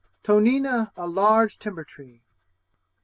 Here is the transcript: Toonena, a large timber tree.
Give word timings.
Toonena, 0.23 0.91
a 0.97 1.05
large 1.07 1.59
timber 1.59 1.83
tree. 1.83 2.23